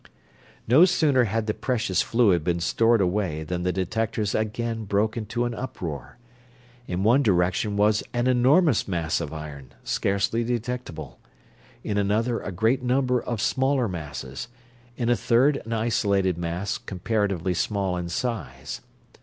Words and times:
No 0.67 0.83
sooner 0.83 1.25
had 1.25 1.45
the 1.45 1.53
precious 1.53 2.01
fluid 2.01 2.43
been 2.43 2.59
stored 2.59 3.01
away 3.01 3.43
than 3.43 3.61
the 3.61 3.71
detectors 3.71 4.33
again 4.33 4.83
broke 4.85 5.15
into 5.15 5.45
an 5.45 5.53
uproar. 5.53 6.17
In 6.87 7.03
one 7.03 7.21
direction 7.21 7.77
was 7.77 8.01
an 8.11 8.25
enormous 8.25 8.87
mass 8.87 9.21
of 9.21 9.31
iron, 9.31 9.73
scarcely 9.83 10.43
detectable; 10.43 11.19
in 11.83 11.99
another 11.99 12.39
a 12.39 12.51
great 12.51 12.81
number 12.81 13.21
of 13.21 13.39
smaller 13.39 13.87
masses; 13.87 14.47
in 14.97 15.07
a 15.07 15.15
third 15.15 15.57
an 15.67 15.73
isolated 15.73 16.35
mass, 16.35 16.79
comparatively 16.79 17.53
small 17.53 17.95
in 17.95 18.09
size. 18.09 18.81